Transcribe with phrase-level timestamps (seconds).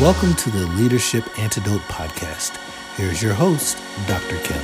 [0.00, 2.56] Welcome to the Leadership Antidote Podcast.
[2.96, 3.76] Here's your host,
[4.06, 4.36] Dr.
[4.44, 4.62] Kim.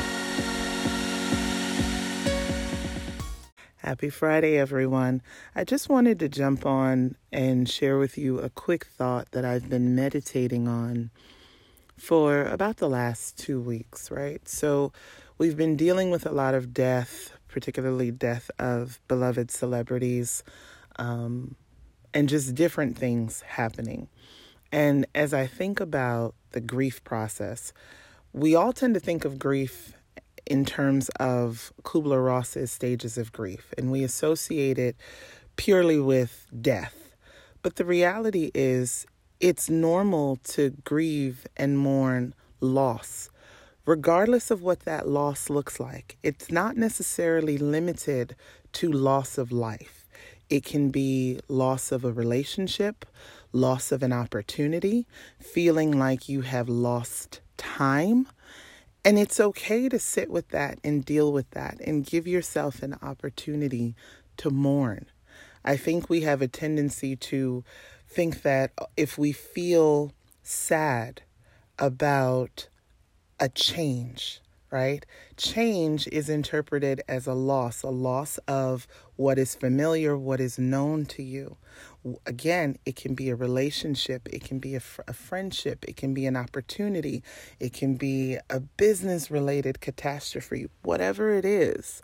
[3.79, 5.23] Happy Friday, everyone.
[5.57, 9.69] I just wanted to jump on and share with you a quick thought that I've
[9.69, 11.11] been meditating on
[11.97, 14.49] for about the last two weeks, right?
[14.49, 14.93] So,
[15.37, 20.45] we've been dealing with a lot of death, particularly death of beloved celebrities,
[20.95, 21.57] um,
[22.15, 24.09] and just different things happening.
[24.75, 27.73] And as I think about the grief process,
[28.33, 29.93] we all tend to think of grief
[30.47, 34.97] in terms of Kubler Ross's stages of grief, and we associate it
[35.55, 37.15] purely with death.
[37.63, 39.07] But the reality is,
[39.39, 43.31] it's normal to grieve and mourn loss,
[43.87, 46.19] regardless of what that loss looks like.
[46.25, 48.35] It's not necessarily limited
[48.73, 50.05] to loss of life,
[50.51, 53.07] it can be loss of a relationship,
[53.55, 55.07] loss of an opportunity,
[55.39, 58.29] feeling like you have lost time.
[59.05, 62.97] And it's okay to sit with that and deal with that and give yourself an
[63.03, 63.95] opportunity
[64.39, 65.07] to mourn.
[65.65, 67.65] I think we have a tendency to
[68.09, 71.23] think that if we feel sad
[71.79, 72.69] about
[73.41, 74.41] a change,
[74.75, 75.07] right?
[75.37, 81.07] Change is interpreted as a loss, a loss of what is familiar, what is known
[81.07, 81.57] to you.
[82.27, 86.27] Again, it can be a relationship, it can be a, a friendship, it can be
[86.27, 87.23] an opportunity,
[87.61, 92.03] it can be a business related catastrophe, whatever it is.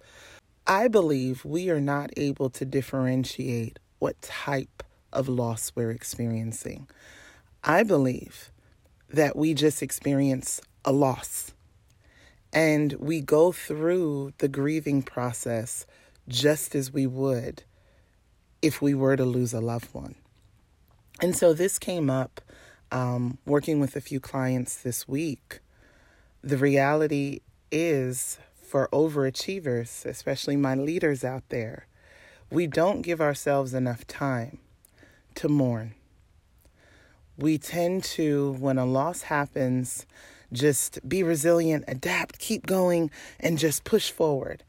[0.65, 6.87] I believe we are not able to differentiate what type of loss we're experiencing.
[7.65, 8.53] I believe
[9.09, 11.53] that we just experience a loss
[12.53, 15.87] and we go through the grieving process
[16.29, 17.63] just as we would
[18.63, 20.15] if we were to lose a loved one.
[21.21, 22.41] And so this came up
[22.93, 25.61] um, working with a few clients this week.
[26.43, 27.41] The reality
[27.71, 31.87] is for overachievers, especially my leaders out there,
[32.51, 34.59] we don't give ourselves enough time
[35.37, 35.95] to mourn.
[37.37, 40.05] We tend to, when a loss happens,
[40.53, 44.65] just be resilient, adapt, keep going, and just push forward.